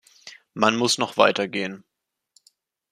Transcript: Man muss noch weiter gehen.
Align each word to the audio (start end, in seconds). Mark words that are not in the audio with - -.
Man 0.55 0.77
muss 0.77 0.97
noch 0.97 1.17
weiter 1.17 1.47
gehen. 1.47 1.83